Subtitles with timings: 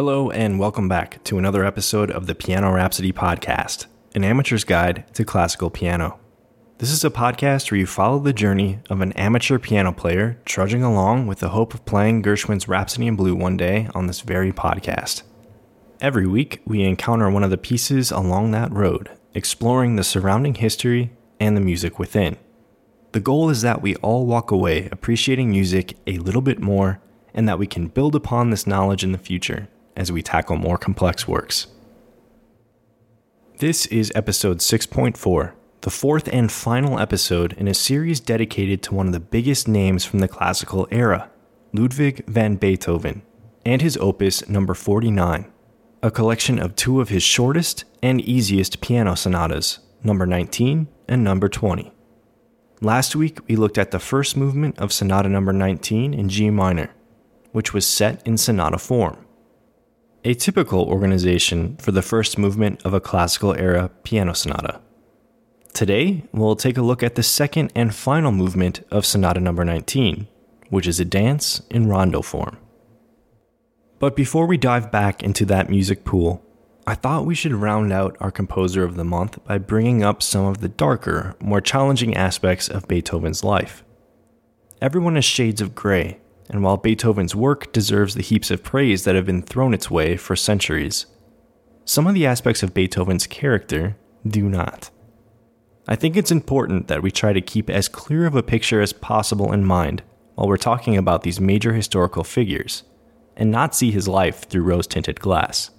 [0.00, 3.84] Hello, and welcome back to another episode of the Piano Rhapsody Podcast,
[4.14, 6.18] an amateur's guide to classical piano.
[6.78, 10.82] This is a podcast where you follow the journey of an amateur piano player trudging
[10.82, 14.54] along with the hope of playing Gershwin's Rhapsody in Blue one day on this very
[14.54, 15.22] podcast.
[16.00, 21.12] Every week, we encounter one of the pieces along that road, exploring the surrounding history
[21.38, 22.38] and the music within.
[23.12, 27.02] The goal is that we all walk away appreciating music a little bit more
[27.34, 29.68] and that we can build upon this knowledge in the future
[30.00, 31.66] as we tackle more complex works.
[33.58, 39.08] This is episode 6.4, the fourth and final episode in a series dedicated to one
[39.08, 41.30] of the biggest names from the classical era,
[41.74, 43.20] Ludwig van Beethoven,
[43.66, 45.52] and his opus number 49,
[46.02, 51.50] a collection of two of his shortest and easiest piano sonatas, number 19 and number
[51.50, 51.92] 20.
[52.80, 56.88] Last week, we looked at the first movement of Sonata number 19 in G minor,
[57.52, 59.26] which was set in sonata form
[60.24, 64.80] a typical organization for the first movement of a classical era piano sonata.
[65.72, 70.26] Today, we'll take a look at the second and final movement of Sonata number 19,
[70.68, 72.58] which is a dance in rondo form.
[73.98, 76.44] But before we dive back into that music pool,
[76.86, 80.44] I thought we should round out our composer of the month by bringing up some
[80.44, 83.84] of the darker, more challenging aspects of Beethoven's life.
[84.82, 86.18] Everyone has shades of gray,
[86.50, 90.16] and while Beethoven's work deserves the heaps of praise that have been thrown its way
[90.16, 91.06] for centuries,
[91.84, 94.90] some of the aspects of Beethoven's character do not.
[95.86, 98.92] I think it's important that we try to keep as clear of a picture as
[98.92, 100.02] possible in mind
[100.34, 102.82] while we're talking about these major historical figures,
[103.36, 105.70] and not see his life through rose tinted glass.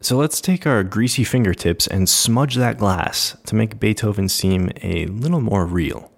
[0.00, 5.06] So let's take our greasy fingertips and smudge that glass to make Beethoven seem a
[5.06, 6.10] little more real.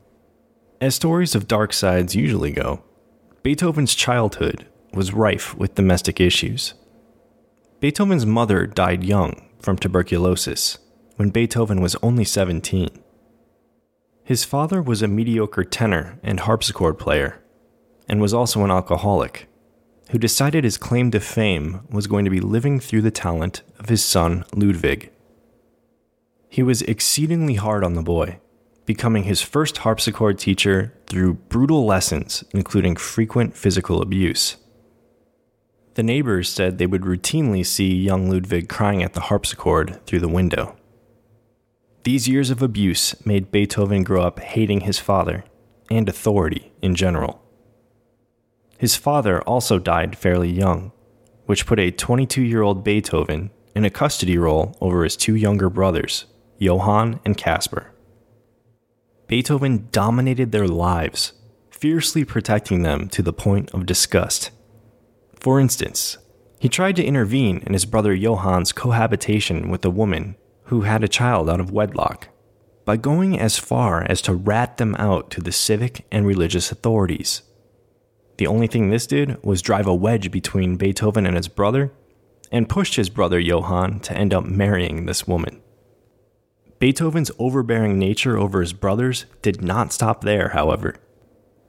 [0.81, 2.83] As stories of dark sides usually go,
[3.45, 6.73] Beethoven's childhood was rife with domestic issues.
[7.79, 10.79] Beethoven's mother died young from tuberculosis
[11.17, 12.89] when Beethoven was only 17.
[14.25, 17.45] His father was a mediocre tenor and harpsichord player,
[18.09, 19.47] and was also an alcoholic,
[20.09, 23.91] who decided his claim to fame was going to be living through the talent of
[23.91, 25.13] his son Ludwig.
[26.49, 28.41] He was exceedingly hard on the boy,
[28.87, 34.57] becoming his first harpsichord teacher through brutal lessons, including frequent physical abuse.
[35.95, 40.29] The neighbors said they would routinely see young Ludwig crying at the harpsichord through the
[40.29, 40.77] window.
[42.03, 45.45] These years of abuse made Beethoven grow up hating his father
[45.91, 47.41] and authority in general.
[48.77, 50.93] His father also died fairly young,
[51.47, 55.71] which put a 22 year old Beethoven in a custody role over his two younger
[55.71, 56.27] brothers,
[56.59, 57.94] Johann and Caspar.
[59.27, 61.33] Beethoven dominated their lives,
[61.71, 64.51] fiercely protecting them to the point of disgust.
[65.41, 66.19] For instance,
[66.59, 71.09] he tried to intervene in his brother Johann's cohabitation with a woman who had a
[71.09, 72.29] child out of wedlock
[72.85, 77.43] by going as far as to rat them out to the civic and religious authorities.
[78.37, 81.93] The only thing this did was drive a wedge between Beethoven and his brother
[82.51, 85.63] and pushed his brother Johann to end up marrying this woman.
[86.79, 90.97] Beethoven's overbearing nature over his brothers did not stop there, however.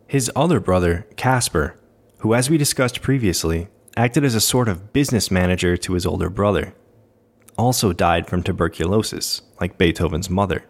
[0.08, 1.80] His other brother, Caspar,
[2.20, 6.30] who, as we discussed previously, acted as a sort of business manager to his older
[6.30, 6.74] brother,
[7.58, 10.66] also died from tuberculosis, like Beethoven's mother.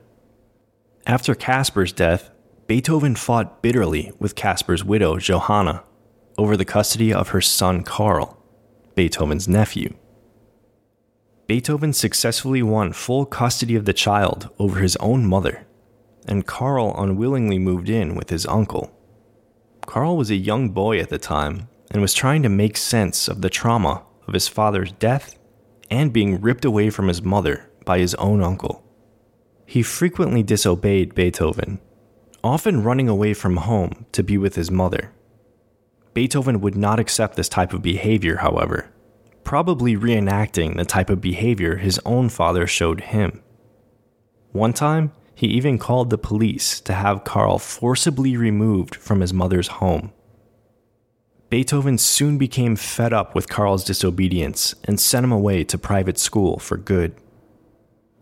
[1.08, 2.30] After Caspar's death,
[2.68, 5.84] Beethoven fought bitterly with Caspar's widow, Johanna,
[6.38, 8.42] over the custody of her son Karl,
[8.96, 9.96] Beethoven's nephew.
[11.48, 15.68] Beethoven successfully won full custody of the child over his own mother,
[16.28, 18.92] and Karl unwillingly moved in with his uncle.
[19.86, 23.42] Karl was a young boy at the time and was trying to make sense of
[23.42, 25.38] the trauma of his father's death
[25.92, 28.84] and being ripped away from his mother by his own uncle.
[29.68, 31.80] He frequently disobeyed Beethoven,
[32.44, 35.12] often running away from home to be with his mother.
[36.16, 38.90] Beethoven would not accept this type of behavior, however,
[39.46, 43.42] probably reenacting the type of behavior his own father showed him.
[44.52, 49.68] One time, he even called the police to have Carl forcibly removed from his mother's
[49.68, 50.12] home.
[51.50, 56.58] Beethoven soon became fed up with Carl's disobedience and sent him away to private school
[56.58, 57.16] for good.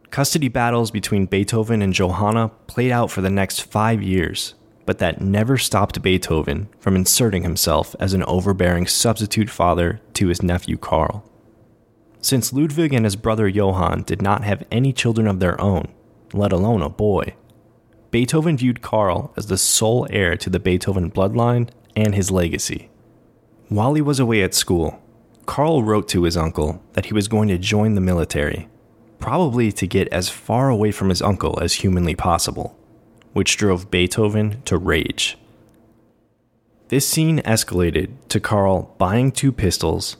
[0.10, 5.22] Custody battles between Beethoven and Johanna played out for the next five years, but that
[5.22, 11.30] never stopped Beethoven from inserting himself as an overbearing substitute father to his nephew Karl.
[12.22, 15.90] Since Ludwig and his brother Johann did not have any children of their own,
[16.34, 17.36] let alone a boy,
[18.12, 22.90] Beethoven viewed Karl as the sole heir to the Beethoven bloodline and his legacy.
[23.70, 25.02] While he was away at school,
[25.46, 28.70] Karl wrote to his uncle that he was going to join the military,
[29.20, 32.78] probably to get as far away from his uncle as humanly possible,
[33.34, 35.38] which drove Beethoven to rage.
[36.88, 40.18] This scene escalated to Karl buying two pistols,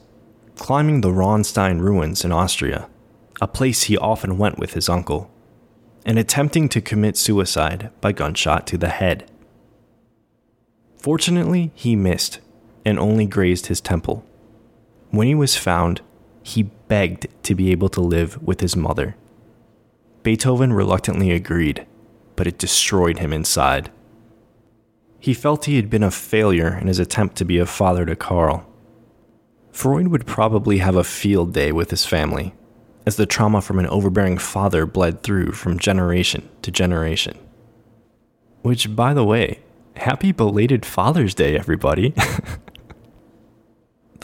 [0.56, 2.88] climbing the Rauhenstein ruins in Austria,
[3.40, 5.30] a place he often went with his uncle,
[6.04, 9.30] and attempting to commit suicide by gunshot to the head.
[10.96, 12.40] Fortunately, he missed
[12.84, 14.24] and only grazed his temple.
[15.10, 16.00] When he was found,
[16.42, 19.16] he begged to be able to live with his mother.
[20.22, 21.86] Beethoven reluctantly agreed,
[22.36, 23.90] but it destroyed him inside.
[25.20, 28.16] He felt he had been a failure in his attempt to be a father to
[28.16, 28.66] Carl.
[29.72, 32.54] Freud would probably have a field day with his family,
[33.06, 37.38] as the trauma from an overbearing father bled through from generation to generation.
[38.62, 39.60] Which, by the way,
[39.96, 42.14] happy belated Father's Day, everybody.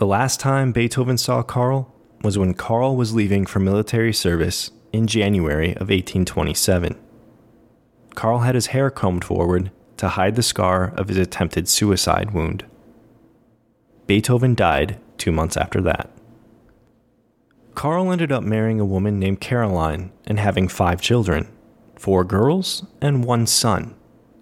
[0.00, 5.06] The last time Beethoven saw Carl was when Carl was leaving for military service in
[5.06, 6.98] January of 1827.
[8.14, 12.64] Carl had his hair combed forward to hide the scar of his attempted suicide wound.
[14.06, 16.10] Beethoven died two months after that.
[17.74, 21.48] Carl ended up marrying a woman named Caroline and having five children
[21.96, 23.94] four girls and one son,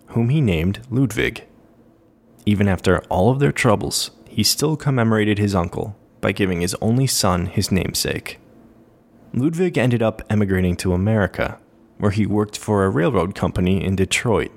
[0.08, 1.44] whom he named Ludwig.
[2.46, 7.06] Even after all of their troubles, he still commemorated his uncle by giving his only
[7.06, 8.38] son his namesake.
[9.34, 11.58] Ludwig ended up emigrating to America,
[11.98, 14.50] where he worked for a railroad company in Detroit.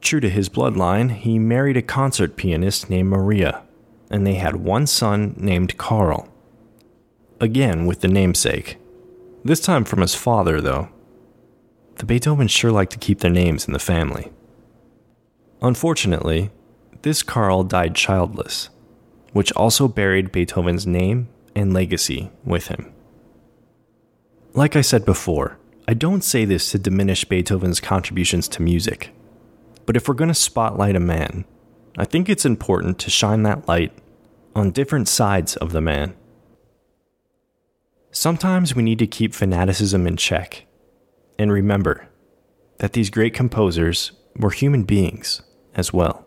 [0.00, 3.62] True to his bloodline, he married a concert pianist named Maria,
[4.10, 6.28] and they had one son named Carl.
[7.40, 8.78] Again with the namesake.
[9.44, 10.88] This time from his father, though.
[11.96, 14.30] The Beethovens sure like to keep their names in the family.
[15.60, 16.50] Unfortunately,
[17.02, 18.70] this Carl died childless,
[19.32, 22.92] which also buried Beethoven's name and legacy with him.
[24.54, 25.58] Like I said before,
[25.88, 29.14] I don't say this to diminish Beethoven's contributions to music,
[29.86, 31.46] but if we're going to spotlight a man,
[31.96, 33.96] I think it's important to shine that light
[34.54, 36.14] on different sides of the man.
[38.10, 40.66] Sometimes we need to keep fanaticism in check
[41.38, 42.06] and remember
[42.80, 45.40] that these great composers were human beings
[45.74, 46.26] as well.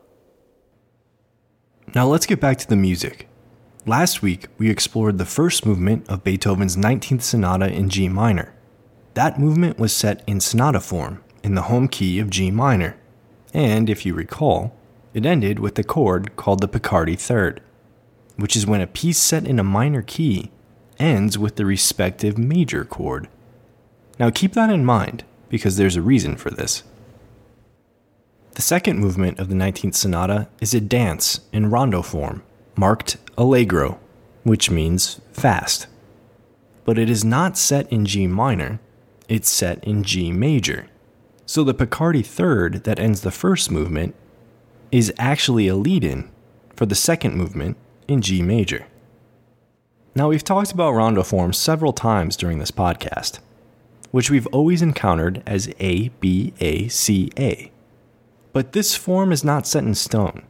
[1.93, 3.27] Now let's get back to the music.
[3.85, 8.55] Last week, we explored the first movement of Beethoven's 19th Sonata in G minor.
[9.13, 12.95] That movement was set in sonata form, in the home key of G minor,
[13.53, 14.73] and if you recall,
[15.13, 17.61] it ended with a chord called the Picardy third,
[18.37, 20.51] which is when a piece set in a minor key
[20.97, 23.27] ends with the respective major chord.
[24.17, 26.83] Now keep that in mind, because there's a reason for this.
[28.55, 32.43] The second movement of the 19th sonata is a dance in rondo form,
[32.75, 33.99] marked allegro,
[34.43, 35.87] which means fast.
[36.85, 38.79] But it is not set in G minor,
[39.31, 40.87] it's set in G major.
[41.45, 44.13] So the Picardy third that ends the first movement
[44.91, 46.29] is actually a lead in
[46.75, 47.77] for the second movement
[48.09, 48.87] in G major.
[50.13, 53.39] Now, we've talked about rondo form several times during this podcast,
[54.11, 57.71] which we've always encountered as A, B, A, C, A.
[58.51, 60.43] But this form is not set in stone,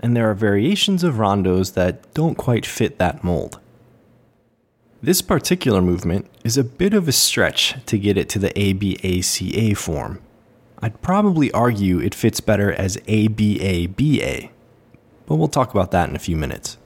[0.00, 3.60] and there are variations of rondos that don't quite fit that mold.
[5.04, 9.76] This particular movement is a bit of a stretch to get it to the ABACA
[9.76, 10.20] form.
[10.78, 14.50] I'd probably argue it fits better as ABABA,
[15.26, 16.78] but we'll talk about that in a few minutes.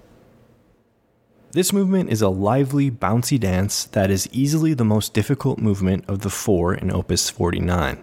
[1.51, 6.21] This movement is a lively, bouncy dance that is easily the most difficult movement of
[6.21, 8.03] the four in Opus 49.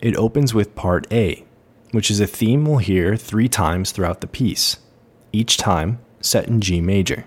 [0.00, 1.44] It opens with Part A,
[1.90, 4.78] which is a theme we'll hear three times throughout the piece,
[5.32, 7.26] each time set in G major.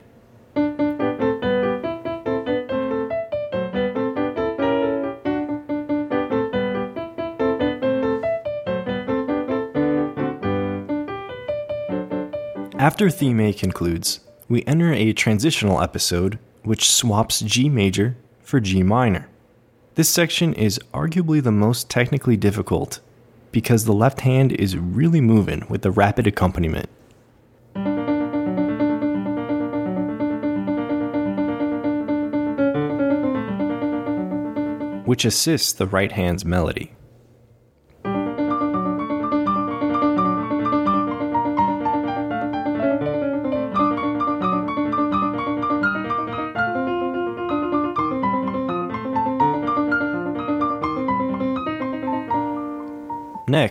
[12.88, 18.82] After theme A concludes, we enter a transitional episode which swaps G major for G
[18.82, 19.28] minor.
[19.96, 23.02] This section is arguably the most technically difficult
[23.52, 26.88] because the left hand is really moving with the rapid accompaniment.
[35.06, 36.94] Which assists the right hand's melody.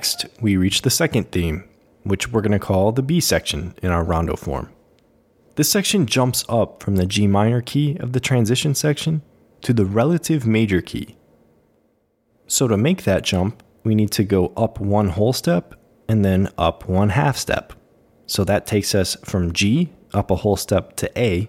[0.07, 1.65] Next, we reach the second theme,
[2.05, 4.71] which we're going to call the B section in our rondo form.
[5.57, 9.23] This section jumps up from the G minor key of the transition section
[9.63, 11.17] to the relative major key.
[12.47, 15.75] So to make that jump, we need to go up one whole step
[16.09, 17.73] and then up one half step.
[18.27, 21.49] So that takes us from G up a whole step to A,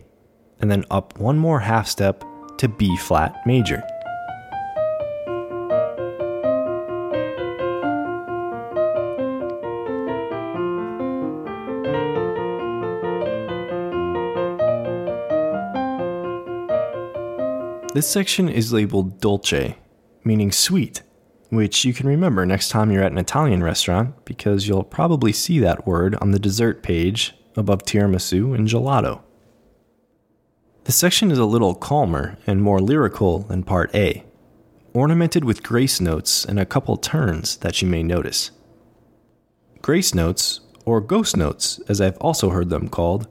[0.59, 2.23] and then up one more half step
[2.57, 3.83] to B flat major.
[17.97, 19.75] This section is labeled dolce,
[20.23, 21.01] meaning sweet,
[21.49, 25.57] which you can remember next time you're at an Italian restaurant because you'll probably see
[25.61, 29.21] that word on the dessert page above tiramisu and gelato.
[30.83, 34.23] The section is a little calmer and more lyrical than part A,
[34.93, 38.51] ornamented with grace notes and a couple turns that you may notice.
[39.81, 43.27] Grace notes, or ghost notes as I've also heard them called,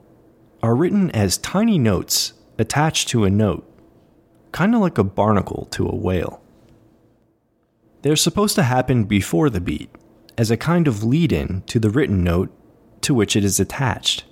[0.60, 3.64] are written as tiny notes attached to a note
[4.56, 6.40] kind of like a barnacle to a whale.
[8.00, 9.90] They're supposed to happen before the beat,
[10.38, 12.50] as a kind of lead in to the written note
[13.02, 14.24] to which it is attached.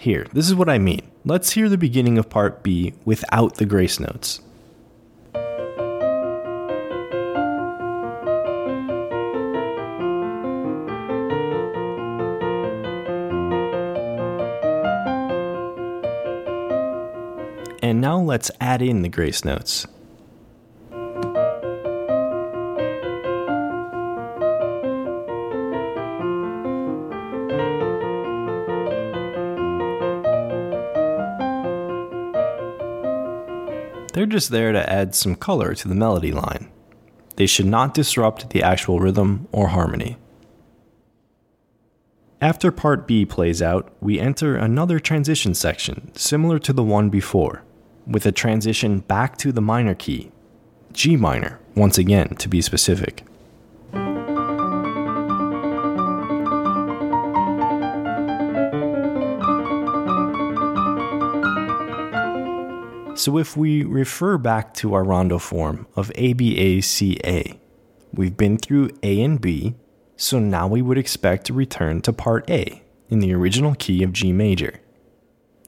[0.00, 1.10] Here, this is what I mean.
[1.26, 4.40] Let's hear the beginning of part B without the grace notes.
[17.80, 19.86] And now let's add in the grace notes.
[34.12, 36.68] They're just there to add some color to the melody line.
[37.36, 40.16] They should not disrupt the actual rhythm or harmony.
[42.40, 47.62] After part B plays out, we enter another transition section similar to the one before
[48.08, 50.32] with a transition back to the minor key,
[50.92, 53.24] G minor, once again to be specific.
[63.14, 67.58] So if we refer back to our rondo form of ABACA,
[68.14, 69.74] we've been through A and B,
[70.16, 74.12] so now we would expect to return to part A in the original key of
[74.12, 74.80] G major.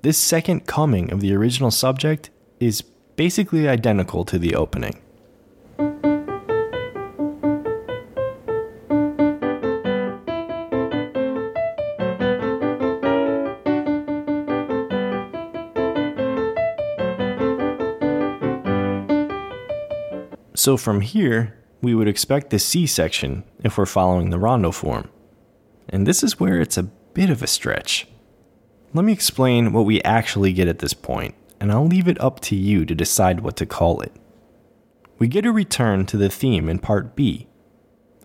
[0.03, 2.81] This second coming of the original subject is
[3.17, 4.99] basically identical to the opening.
[20.55, 25.11] So from here, we would expect the C section if we're following the rondo form.
[25.91, 28.07] And this is where it's a bit of a stretch.
[28.93, 32.41] Let me explain what we actually get at this point, and I'll leave it up
[32.41, 34.13] to you to decide what to call it.
[35.19, 37.47] We get a return to the theme in part B,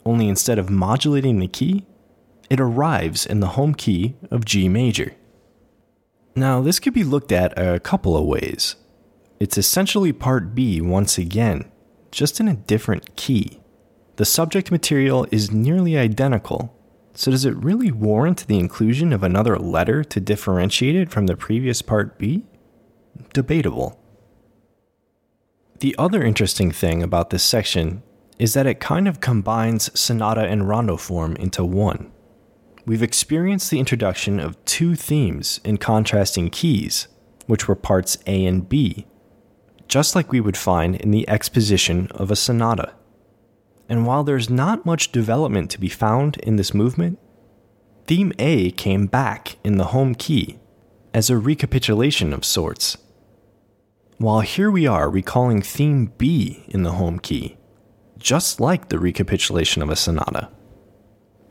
[0.05, 1.85] only instead of modulating the key,
[2.49, 5.15] it arrives in the home key of G major.
[6.35, 8.75] Now, this could be looked at a couple of ways.
[9.39, 11.71] It's essentially part B once again,
[12.11, 13.61] just in a different key.
[14.17, 16.74] The subject material is nearly identical,
[17.15, 21.37] so, does it really warrant the inclusion of another letter to differentiate it from the
[21.37, 22.45] previous Part B?
[23.33, 23.99] Debatable.
[25.79, 28.03] The other interesting thing about this section
[28.37, 32.11] is that it kind of combines sonata and rondo form into one.
[32.85, 37.07] We've experienced the introduction of two themes in contrasting keys,
[37.47, 39.07] which were parts A and B,
[39.87, 42.93] just like we would find in the exposition of a sonata.
[43.87, 47.19] And while there's not much development to be found in this movement,
[48.07, 50.59] Theme A came back in the home key
[51.13, 52.97] as a recapitulation of sorts.
[54.17, 57.57] While here we are recalling Theme B in the home key,
[58.17, 60.49] just like the recapitulation of a sonata.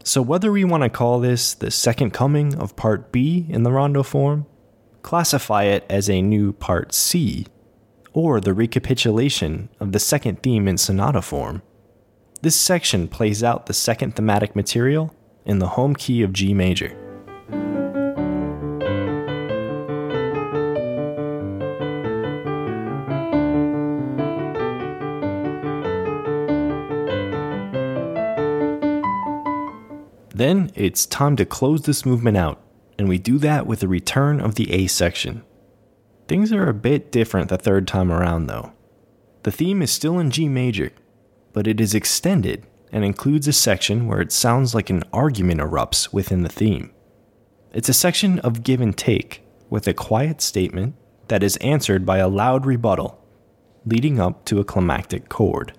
[0.02, 3.72] So, whether we want to call this the second coming of Part B in the
[3.72, 4.46] rondo form,
[5.02, 7.46] classify it as a new Part C,
[8.12, 11.62] or the recapitulation of the second theme in sonata form,
[12.44, 15.14] this section plays out the second thematic material
[15.46, 16.90] in the home key of G major.
[30.34, 32.60] Then it's time to close this movement out,
[32.98, 35.42] and we do that with the return of the A section.
[36.28, 38.74] Things are a bit different the third time around, though.
[39.44, 40.92] The theme is still in G major,
[41.54, 46.12] but it is extended and includes a section where it sounds like an argument erupts
[46.12, 46.92] within the theme.
[47.72, 50.94] It's a section of give and take, with a quiet statement
[51.28, 53.18] that is answered by a loud rebuttal,
[53.86, 55.72] leading up to a climactic chord.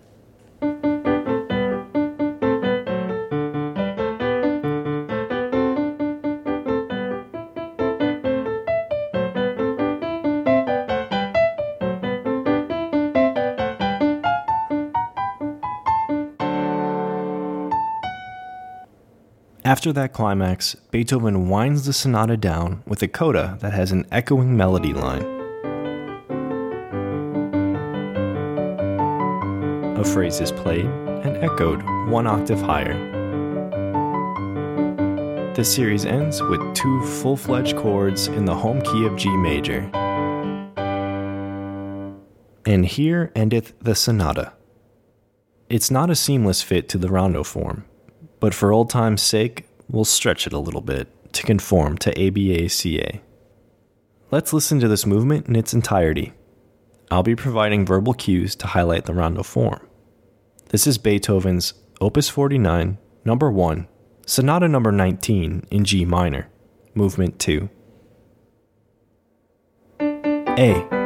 [19.86, 24.58] After that climax, Beethoven winds the sonata down with a coda that has an echoing
[24.58, 25.22] melody line.
[29.96, 32.96] A phrase is played and echoed one octave higher.
[35.54, 39.82] The series ends with two full fledged chords in the home key of G major.
[42.66, 44.54] And here endeth the sonata.
[45.70, 47.86] It's not a seamless fit to the rondo form
[48.46, 53.22] but for old time's sake, we'll stretch it a little bit to conform to ABACA.
[54.32, 56.34] Let's listen to this movement in its entirety.
[57.12, 59.88] I'll be providing verbal cues to highlight the rondo form.
[60.70, 63.88] This is Beethoven's Opus 49, number 1,
[64.26, 66.50] Sonata number 19 in G minor,
[66.96, 67.70] movement 2.
[70.00, 71.05] A.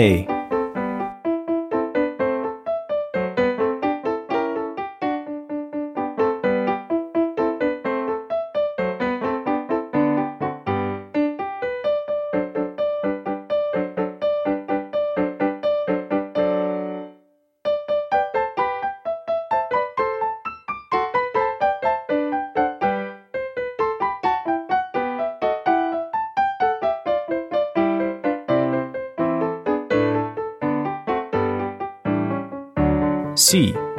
[0.00, 0.29] A.
[33.50, 33.89] C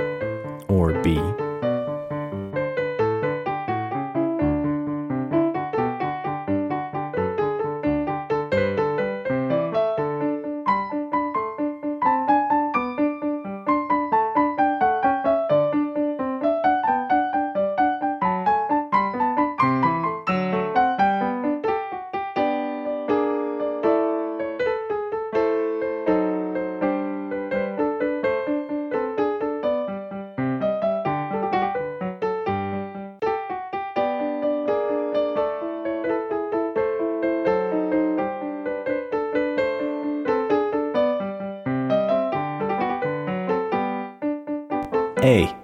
[45.31, 45.60] A.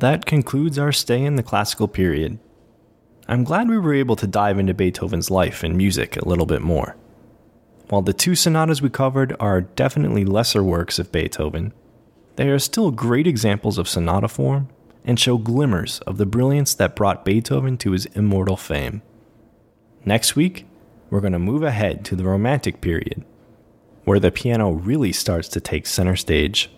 [0.00, 2.38] that concludes our stay in the classical period.
[3.26, 6.62] I'm glad we were able to dive into Beethoven's life and music a little bit
[6.62, 6.96] more.
[7.88, 11.72] While the two sonatas we covered are definitely lesser works of Beethoven,
[12.36, 14.68] they are still great examples of sonata form
[15.04, 19.02] and show glimmers of the brilliance that brought Beethoven to his immortal fame.
[20.04, 20.66] Next week,
[21.10, 23.24] we're going to move ahead to the Romantic period,
[24.04, 26.70] where the piano really starts to take center stage,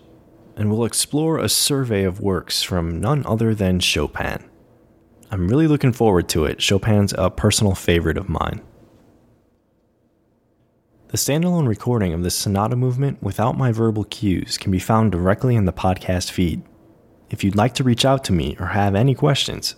[0.57, 4.43] and we'll explore a survey of works from none other than Chopin.
[5.29, 6.61] I'm really looking forward to it.
[6.61, 8.61] Chopin's a personal favorite of mine.
[11.09, 15.55] The standalone recording of this sonata movement without my verbal cues can be found directly
[15.55, 16.63] in the podcast feed.
[17.29, 19.75] If you'd like to reach out to me or have any questions,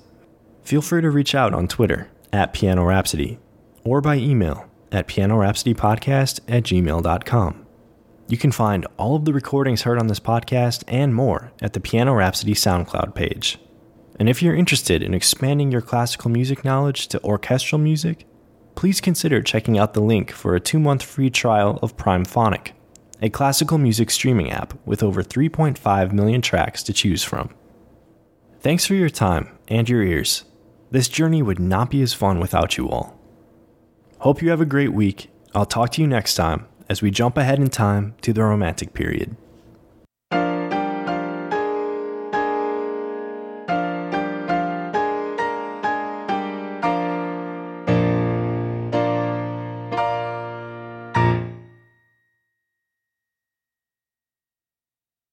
[0.63, 3.37] feel free to reach out on Twitter at Piano Rhapsody
[3.83, 7.65] or by email at pianorhapsodypodcast at gmail.com.
[8.29, 11.79] You can find all of the recordings heard on this podcast and more at the
[11.79, 13.57] Piano Rhapsody SoundCloud page.
[14.19, 18.27] And if you're interested in expanding your classical music knowledge to orchestral music,
[18.75, 22.73] please consider checking out the link for a two month free trial of Primephonic
[23.21, 27.49] a classical music streaming app with over 3.5 million tracks to choose from.
[28.61, 30.45] Thanks for your time and your ears.
[30.91, 33.19] This journey would not be as fun without you all.
[34.19, 35.29] Hope you have a great week.
[35.53, 38.93] I'll talk to you next time as we jump ahead in time to the Romantic
[38.93, 39.38] period.